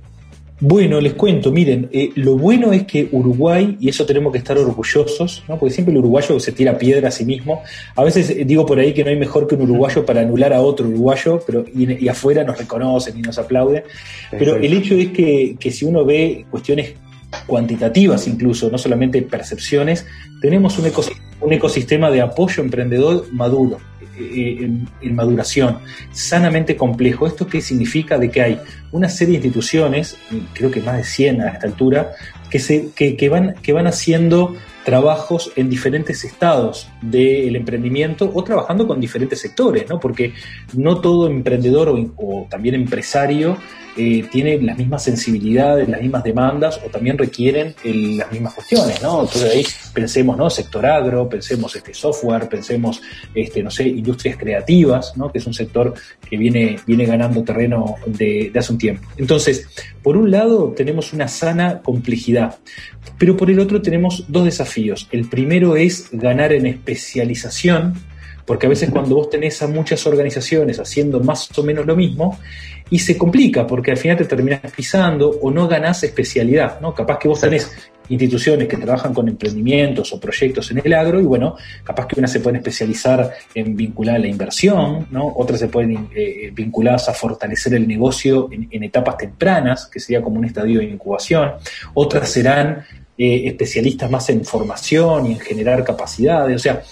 [0.65, 4.57] Bueno, les cuento, miren, eh, lo bueno es que Uruguay, y eso tenemos que estar
[4.57, 5.57] orgullosos, ¿no?
[5.57, 7.63] porque siempre el uruguayo se tira piedra a sí mismo,
[7.95, 10.53] a veces eh, digo por ahí que no hay mejor que un uruguayo para anular
[10.53, 13.83] a otro uruguayo, pero y, y afuera nos reconocen y nos aplauden,
[14.31, 16.93] pero el hecho es que, que si uno ve cuestiones
[17.45, 20.05] cuantitativas incluso, no solamente percepciones,
[20.39, 23.79] tenemos un ecosistema, un ecosistema de apoyo emprendedor maduro,
[24.17, 25.79] en, en, maduración,
[26.11, 27.27] sanamente complejo.
[27.27, 28.17] ¿Esto qué significa?
[28.17, 28.59] De que hay
[28.91, 30.17] una serie de instituciones,
[30.53, 32.11] creo que más de 100 a esta altura,
[32.49, 38.43] que, se, que, que van, que van haciendo trabajos en diferentes estados del emprendimiento o
[38.43, 39.99] trabajando con diferentes sectores, ¿no?
[39.99, 40.33] porque
[40.73, 43.57] no todo emprendedor o, también empresario
[43.95, 49.21] eh, tiene las mismas sensibilidades, las mismas demandas o también requieren las mismas cuestiones, ¿no?
[49.21, 50.49] Entonces ahí pensemos, ¿no?
[50.49, 52.99] Sector agro, pensemos este software, pensemos,
[53.35, 55.31] este, no sé, industrias creativas, ¿no?
[55.31, 55.93] Que es un sector
[56.27, 59.07] que viene, viene ganando terreno de, de hace un tiempo.
[59.15, 59.67] Entonces,
[60.01, 62.57] por un lado tenemos una sana complejidad,
[63.19, 64.72] pero por el otro tenemos dos desafíos.
[65.11, 67.93] El primero es ganar en especialización,
[68.45, 72.39] porque a veces cuando vos tenés a muchas organizaciones haciendo más o menos lo mismo,
[72.89, 76.93] y se complica porque al final te terminas pisando o no ganás especialidad, ¿no?
[76.93, 77.71] Capaz que vos tenés
[78.09, 82.31] instituciones que trabajan con emprendimientos o proyectos en el agro y bueno, capaz que unas
[82.31, 85.33] se pueden especializar en vincular a la inversión, ¿no?
[85.35, 90.21] Otras se pueden eh, vincular a fortalecer el negocio en, en, etapas tempranas, que sería
[90.21, 91.53] como un estadio de incubación.
[91.93, 92.83] Otras serán
[93.17, 96.55] eh, especialistas más en formación y en generar capacidades.
[96.55, 96.83] O sea,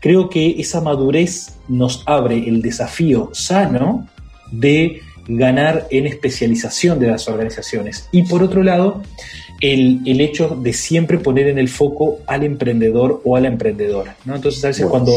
[0.00, 4.08] creo que esa madurez nos abre el desafío sano
[4.50, 8.08] de ganar en especialización de las organizaciones.
[8.12, 9.02] Y por otro lado,
[9.60, 14.16] el, el, hecho de siempre poner en el foco al emprendedor o a la emprendedora.
[14.24, 14.36] ¿no?
[14.36, 15.12] Entonces, a veces cuando,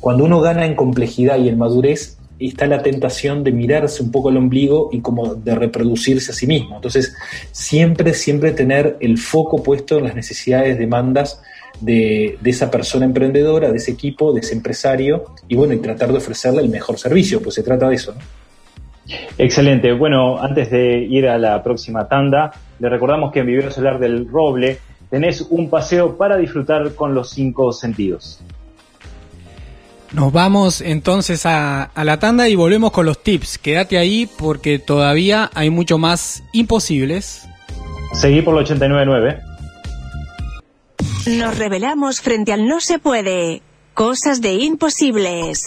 [0.00, 4.30] cuando uno gana en complejidad y en madurez, está la tentación de mirarse un poco
[4.30, 6.76] el ombligo y como de reproducirse a sí mismo.
[6.76, 7.16] Entonces,
[7.50, 11.42] siempre, siempre tener el foco puesto en las necesidades, demandas
[11.80, 16.12] de, de, esa persona emprendedora, de ese equipo, de ese empresario, y bueno, y tratar
[16.12, 18.14] de ofrecerle el mejor servicio, pues se trata de eso.
[18.14, 18.20] ¿no?
[19.38, 19.92] Excelente.
[19.92, 24.28] Bueno, antes de ir a la próxima tanda, le recordamos que en Vivero Solar del
[24.28, 24.78] Roble
[25.10, 28.40] tenés un paseo para disfrutar con los cinco sentidos.
[30.12, 33.58] Nos vamos entonces a, a, la tanda y volvemos con los tips.
[33.58, 37.46] Quédate ahí porque todavía hay mucho más imposibles.
[38.14, 39.48] Seguí por el 89.9.
[41.38, 43.62] Nos revelamos frente al no se puede.
[43.92, 45.64] Cosas de imposibles.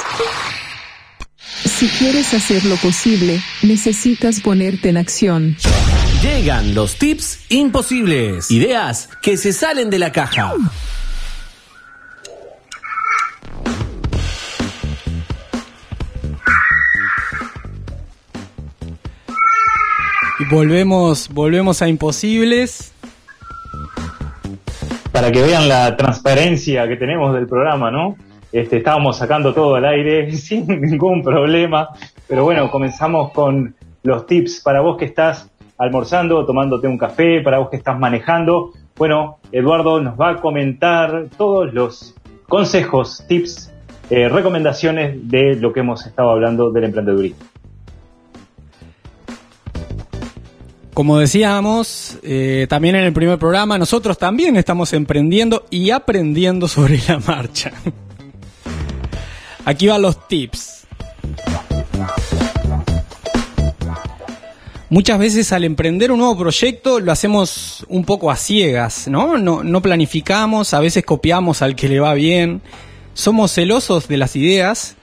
[1.45, 5.57] Si quieres hacer lo posible, necesitas ponerte en acción.
[6.23, 8.49] Llegan los tips imposibles.
[8.49, 10.53] Ideas que se salen de la caja.
[20.51, 22.93] Volvemos, volvemos a imposibles.
[25.11, 28.15] Para que vean la transparencia que tenemos del programa, ¿no?
[28.51, 31.89] Este, estábamos sacando todo al aire sin ningún problema.
[32.27, 37.59] Pero bueno, comenzamos con los tips para vos que estás almorzando, tomándote un café, para
[37.59, 38.71] vos que estás manejando.
[38.97, 42.13] Bueno, Eduardo nos va a comentar todos los
[42.47, 43.71] consejos, tips,
[44.09, 47.50] eh, recomendaciones de lo que hemos estado hablando del emprendedurismo.
[50.93, 56.99] Como decíamos eh, también en el primer programa, nosotros también estamos emprendiendo y aprendiendo sobre
[57.07, 57.71] la marcha.
[59.63, 60.85] Aquí van los tips.
[64.89, 69.37] Muchas veces al emprender un nuevo proyecto lo hacemos un poco a ciegas, ¿no?
[69.37, 72.61] No, no planificamos, a veces copiamos al que le va bien,
[73.13, 74.97] somos celosos de las ideas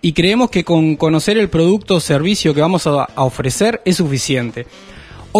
[0.00, 3.96] y creemos que con conocer el producto o servicio que vamos a, a ofrecer es
[3.96, 4.66] suficiente.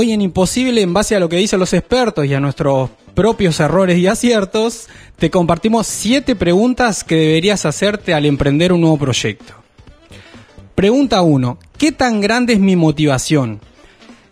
[0.00, 3.58] Hoy en Imposible, en base a lo que dicen los expertos y a nuestros propios
[3.58, 9.54] errores y aciertos, te compartimos siete preguntas que deberías hacerte al emprender un nuevo proyecto.
[10.76, 11.58] Pregunta 1.
[11.76, 13.58] ¿Qué tan grande es mi motivación?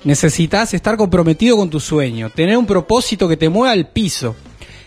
[0.05, 4.37] Necesitas estar comprometido con tu sueño, tener un propósito que te mueva al piso.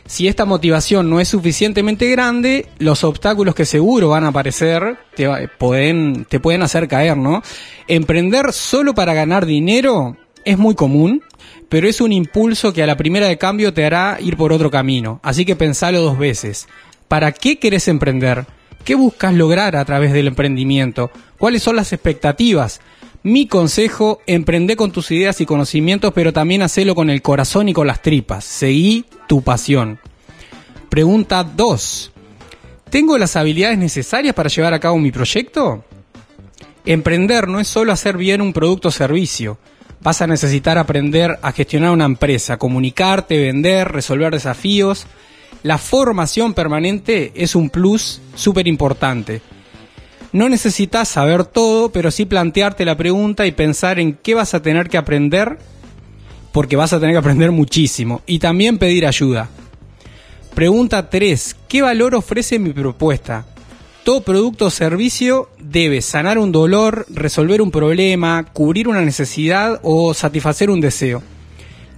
[0.05, 5.27] Si esta motivación no es suficientemente grande, los obstáculos que seguro van a aparecer te,
[5.57, 7.43] pueden, te pueden hacer caer, ¿no?
[7.89, 10.15] Emprender solo para ganar dinero
[10.49, 11.23] es muy común,
[11.69, 14.71] pero es un impulso que a la primera de cambio te hará ir por otro
[14.71, 15.19] camino.
[15.23, 16.67] Así que pensalo dos veces.
[17.07, 18.45] ¿Para qué querés emprender?
[18.83, 21.11] ¿Qué buscas lograr a través del emprendimiento?
[21.37, 22.81] ¿Cuáles son las expectativas?
[23.21, 27.73] Mi consejo, emprende con tus ideas y conocimientos, pero también hacelo con el corazón y
[27.73, 28.45] con las tripas.
[28.45, 29.99] Seguí tu pasión.
[30.89, 32.11] Pregunta 2.
[32.89, 35.83] ¿Tengo las habilidades necesarias para llevar a cabo mi proyecto?
[36.85, 39.59] Emprender no es solo hacer bien un producto o servicio
[40.01, 45.07] vas a necesitar aprender a gestionar una empresa, comunicarte, vender, resolver desafíos.
[45.63, 49.41] La formación permanente es un plus súper importante.
[50.31, 54.61] No necesitas saber todo, pero sí plantearte la pregunta y pensar en qué vas a
[54.61, 55.57] tener que aprender,
[56.51, 58.21] porque vas a tener que aprender muchísimo.
[58.27, 59.49] Y también pedir ayuda.
[60.53, 61.55] Pregunta 3.
[61.67, 63.45] ¿Qué valor ofrece mi propuesta?
[64.09, 70.15] Todo producto o servicio debe sanar un dolor, resolver un problema, cubrir una necesidad o
[70.15, 71.21] satisfacer un deseo.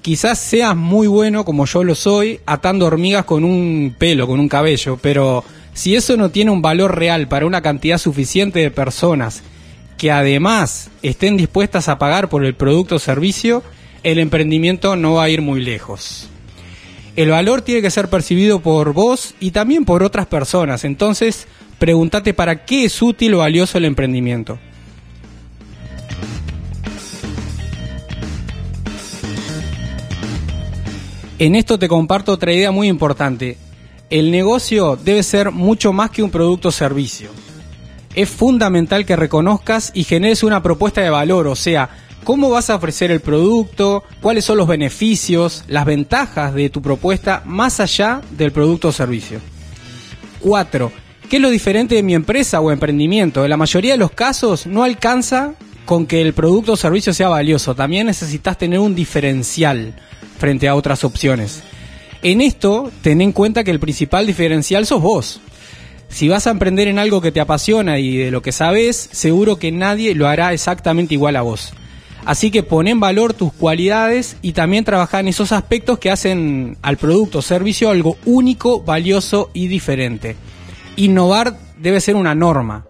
[0.02, 4.50] Quizás seas muy bueno como yo lo soy, atando hormigas con un pelo, con un
[4.50, 9.42] cabello, pero si eso no tiene un valor real para una cantidad suficiente de personas
[9.98, 13.64] que además estén dispuestas a pagar por el producto o servicio,
[14.04, 16.28] el emprendimiento no va a ir muy lejos.
[17.16, 21.48] El valor tiene que ser percibido por vos y también por otras personas, entonces
[21.82, 24.60] pregúntate para qué es útil o valioso el emprendimiento.
[31.40, 33.58] En esto te comparto otra idea muy importante.
[34.12, 37.32] El negocio debe ser mucho más que un producto o servicio.
[38.14, 41.90] es fundamental que reconozcas y generes una propuesta de valor, o sea,
[42.24, 47.42] cómo vas a ofrecer el producto, cuáles son los beneficios, las ventajas de tu propuesta
[47.46, 49.40] más allá del producto o servicio.
[50.42, 50.92] 4.
[51.32, 53.46] ¿Qué es lo diferente de mi empresa o emprendimiento?
[53.46, 55.54] En la mayoría de los casos no alcanza
[55.86, 59.96] con que el producto o servicio sea valioso, también necesitas tener un diferencial
[60.38, 61.64] frente a otras opciones.
[62.22, 65.40] En esto, ten en cuenta que el principal diferencial sos vos.
[66.10, 69.56] Si vas a emprender en algo que te apasiona y de lo que sabes, seguro
[69.56, 71.72] que nadie lo hará exactamente igual a vos.
[72.26, 76.76] Así que pon en valor tus cualidades y también trabaja en esos aspectos que hacen
[76.82, 80.36] al producto o servicio algo único, valioso y diferente.
[81.02, 82.86] Innovar debe ser una norma.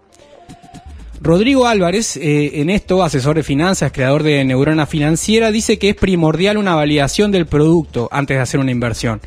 [1.22, 5.96] Rodrigo Álvarez, eh, en esto, asesor de finanzas, creador de Neurona Financiera, dice que es
[5.96, 9.22] primordial una validación del producto antes de hacer una inversión.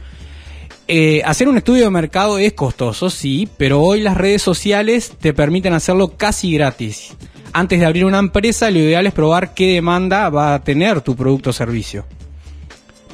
[0.88, 5.34] Eh, hacer un estudio de mercado es costoso, sí, pero hoy las redes sociales te
[5.34, 7.16] permiten hacerlo casi gratis.
[7.54, 11.16] Antes de abrir una empresa, lo ideal es probar qué demanda va a tener tu
[11.16, 12.06] producto o servicio.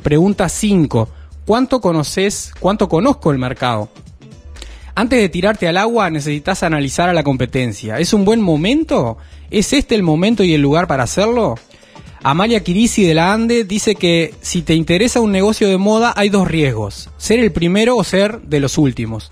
[0.04, 1.08] Pregunta 5.
[1.46, 3.88] ¿Cuánto conoces, cuánto conozco el mercado?
[4.94, 8.00] Antes de tirarte al agua necesitas analizar a la competencia.
[8.00, 9.18] ¿Es un buen momento?
[9.50, 11.56] ¿Es este el momento y el lugar para hacerlo?
[12.24, 16.30] Amalia Kirisi de la Ande dice que si te interesa un negocio de moda hay
[16.30, 19.32] dos riesgos, ser el primero o ser de los últimos.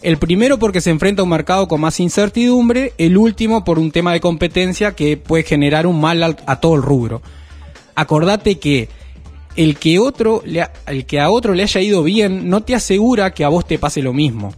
[0.00, 3.90] El primero porque se enfrenta a un mercado con más incertidumbre, el último por un
[3.90, 7.20] tema de competencia que puede generar un mal a, todo el rubro.
[7.94, 8.88] Acordate que
[9.56, 9.96] el que,
[10.86, 13.78] el que a otro le haya ido bien no te asegura que a vos te
[13.78, 14.54] pase lo mismo.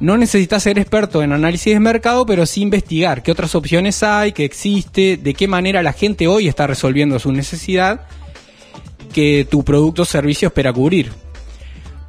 [0.00, 4.32] No necesitas ser experto en análisis de mercado, pero sí investigar qué otras opciones hay,
[4.32, 8.06] qué existe, de qué manera la gente hoy está resolviendo su necesidad
[9.12, 11.12] que tu producto o servicio espera cubrir.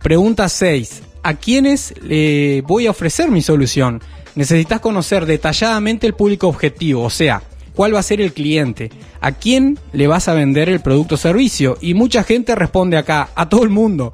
[0.01, 1.03] Pregunta 6.
[1.23, 4.01] ¿A quiénes le voy a ofrecer mi solución?
[4.35, 7.43] Necesitas conocer detalladamente el público objetivo, o sea,
[7.75, 8.89] cuál va a ser el cliente,
[9.19, 11.77] a quién le vas a vender el producto o servicio.
[11.81, 14.13] Y mucha gente responde acá, a todo el mundo.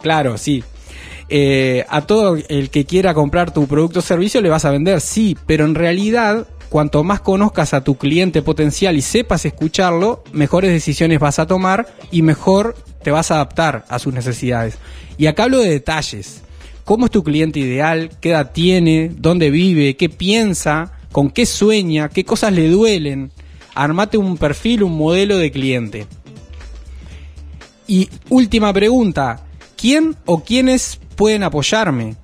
[0.00, 0.62] Claro, sí,
[1.28, 5.00] eh, a todo el que quiera comprar tu producto o servicio le vas a vender,
[5.00, 10.70] sí, pero en realidad cuanto más conozcas a tu cliente potencial y sepas escucharlo, mejores
[10.70, 14.78] decisiones vas a tomar y mejor te vas a adaptar a sus necesidades.
[15.18, 16.42] Y acá hablo de detalles.
[16.84, 18.10] ¿Cómo es tu cliente ideal?
[18.20, 19.10] ¿Qué edad tiene?
[19.16, 19.96] ¿Dónde vive?
[19.96, 20.92] ¿Qué piensa?
[21.10, 22.08] ¿Con qué sueña?
[22.08, 23.32] ¿Qué cosas le duelen?
[23.74, 26.06] Armate un perfil, un modelo de cliente.
[27.88, 29.45] Y última pregunta,
[29.76, 32.14] ¿quién o quiénes pueden apoyarme.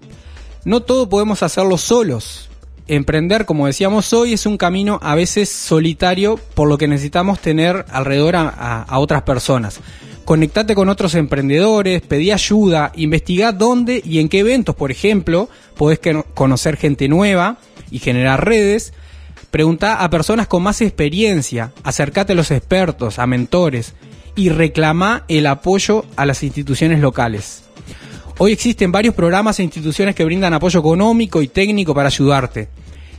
[0.64, 2.48] No todo podemos hacerlo solos.
[2.86, 7.84] Emprender, como decíamos hoy, es un camino a veces solitario, por lo que necesitamos tener
[7.90, 9.80] alrededor a, otras personas.
[10.24, 15.98] Conectate con otros emprendedores, pedí ayuda, investiga dónde y en qué eventos, por ejemplo, podés
[16.34, 17.58] conocer gente nueva
[17.90, 18.92] y generar redes.
[19.50, 23.94] Pregunta a personas con más experiencia, acércate a los expertos, a mentores
[24.34, 27.64] y reclama el apoyo a las instituciones locales.
[28.38, 32.68] Hoy existen varios programas e instituciones que brindan apoyo económico y técnico para ayudarte.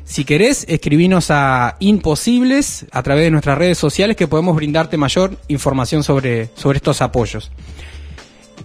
[0.06, 5.38] Si querés, escribinos a Imposibles a través de nuestras redes sociales que podemos brindarte mayor
[5.48, 7.52] información sobre, sobre estos apoyos.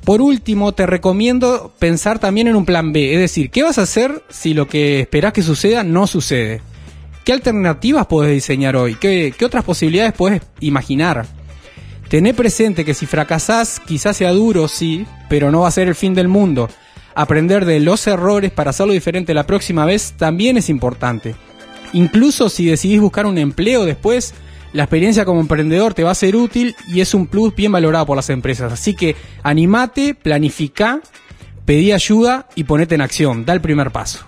[0.05, 3.83] Por último, te recomiendo pensar también en un plan B, es decir, ¿qué vas a
[3.83, 6.63] hacer si lo que esperás que suceda no sucede?
[7.25, 8.95] ¿Qué alternativas podés diseñar hoy?
[8.95, 11.27] ¿Qué, qué otras posibilidades puedes imaginar?
[12.09, 15.95] Tené presente que si fracasás, quizás sea duro, sí, pero no va a ser el
[15.95, 16.71] fin del mundo.
[17.15, 21.35] Aprender de los errores para hacerlo diferente la próxima vez también es importante.
[21.93, 24.35] Incluso si decidís buscar un empleo después,
[24.73, 28.07] la experiencia como emprendedor te va a ser útil y es un plus bien valorado
[28.07, 28.73] por las empresas.
[28.73, 31.01] Así que animate, planifica,
[31.67, 33.45] pedí ayuda y ponete en acción.
[33.45, 34.28] Da el primer paso.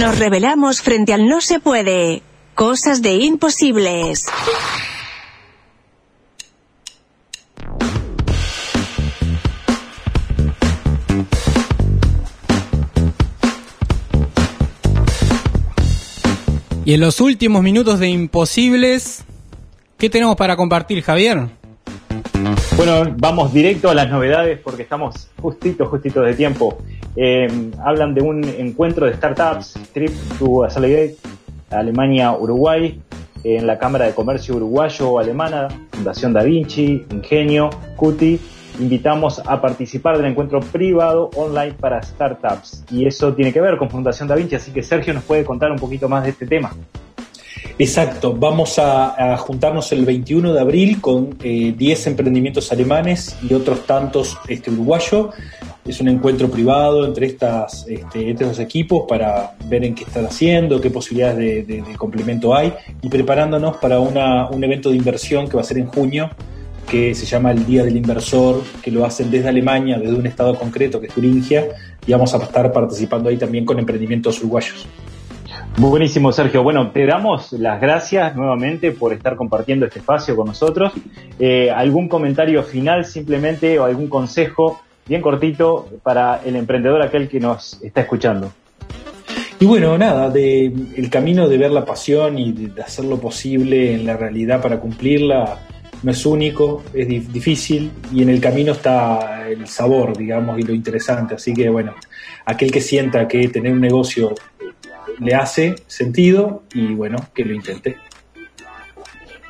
[0.00, 2.22] Nos revelamos frente al no se puede.
[2.54, 4.24] Cosas de imposibles.
[16.86, 19.26] Y en los últimos minutos de Imposibles,
[19.98, 21.50] ¿qué tenemos para compartir, Javier?
[22.74, 26.78] Bueno, vamos directo a las novedades porque estamos justito, justito de tiempo.
[27.16, 27.48] Eh,
[27.84, 31.16] hablan de un encuentro de startups, Trip to Accelerate,
[31.70, 33.00] Alemania, Uruguay.
[33.42, 38.38] en la Cámara de Comercio Uruguayo o Alemana, Fundación Da Vinci, Ingenio, CUTI.
[38.80, 42.84] Invitamos a participar del encuentro privado online para startups.
[42.90, 45.70] Y eso tiene que ver con Fundación Da Vinci, así que Sergio nos puede contar
[45.70, 46.70] un poquito más de este tema.
[47.78, 53.86] Exacto, vamos a, juntarnos el 21 de abril con eh, 10 emprendimientos alemanes y otros
[53.86, 55.30] tantos este, uruguayos.
[55.84, 60.80] Es un encuentro privado entre, estas, este, estos equipos para ver en qué están haciendo,
[60.80, 62.72] qué posibilidades de, complemento hay
[63.02, 66.30] y preparándonos para una- un evento de inversión que va a ser en junio,
[66.88, 70.54] que se llama el Día del Inversor, que lo hacen desde Alemania, desde un estado
[70.54, 71.68] concreto que es Turingia,
[72.06, 74.86] y vamos a estar participando ahí también con emprendimientos uruguayos.
[75.78, 76.62] Buenísimo, Sergio.
[76.62, 80.92] Bueno, te damos las gracias nuevamente por estar compartiendo este espacio con nosotros.
[81.38, 84.80] Eh, ¿Algún comentario final simplemente o algún consejo
[85.10, 88.52] bien cortito para el emprendedor aquel que nos está escuchando?
[89.58, 93.92] Y bueno, nada, de, el camino de ver la pasión y de, hacer lo posible
[93.92, 95.66] en la realidad para cumplirla
[96.04, 100.62] no es único, es di- difícil y en el camino está el sabor, digamos, y
[100.62, 101.34] lo interesante.
[101.34, 101.92] Así que bueno,
[102.46, 104.32] aquel que sienta que tener un negocio
[105.18, 107.96] le hace sentido y bueno, que lo intente.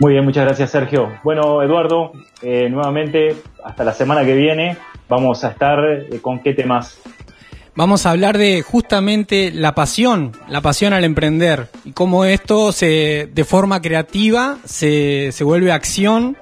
[0.01, 1.13] Muy bien, muchas gracias, Sergio.
[1.23, 4.79] Bueno, Eduardo, eh, nuevamente, hasta la semana que viene,
[5.11, 6.99] vamos a estar eh, con qué temas.
[7.75, 13.29] Vamos a hablar de justamente la pasión, la pasión al emprender y cómo esto se,
[13.31, 16.39] de forma creativa se, se vuelve acción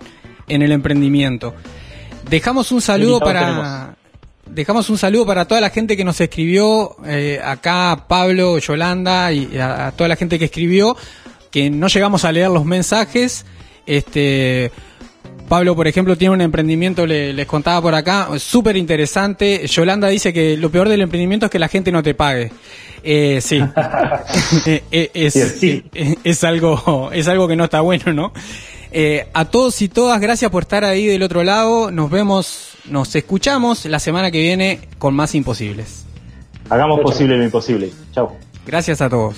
[0.46, 1.54] en el emprendimiento.
[2.30, 3.96] Dejamos un saludo para
[4.46, 9.58] dejamos un saludo para toda la gente que nos escribió eh, acá Pablo, Yolanda y
[9.58, 10.96] a, a toda la gente que escribió
[11.50, 13.44] que no llegamos a leer los mensajes.
[13.86, 14.70] Este
[15.48, 19.66] Pablo, por ejemplo, tiene un emprendimiento, le- les contaba por acá, súper interesante.
[19.66, 22.52] Yolanda dice que lo peor del emprendimiento es que la gente no te pague.
[23.02, 23.58] Eh, sí,
[24.66, 28.32] Eh, eh, es, eh, es algo, es algo que no está bueno, ¿no?
[28.92, 31.90] Eh, a todos y todas, gracias por estar ahí del otro lado.
[31.90, 36.04] Nos vemos, nos escuchamos la semana que viene con más imposibles.
[36.68, 37.12] Hagamos Chau, chau.
[37.12, 37.90] posible lo imposible.
[38.12, 38.36] Chao.
[38.66, 39.36] Gracias a todos.